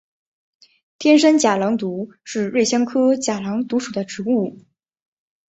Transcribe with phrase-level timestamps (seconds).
[0.97, 4.57] 天山假狼毒是瑞香科假狼毒属的植物。